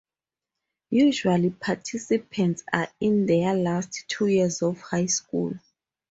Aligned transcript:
Usually 0.89 1.51
participants 1.51 2.63
are 2.73 2.87
in 2.99 3.27
their 3.27 3.53
last 3.53 4.05
two 4.07 4.25
years 4.25 4.63
of 4.63 4.81
high 4.81 5.05
school. 5.05 5.53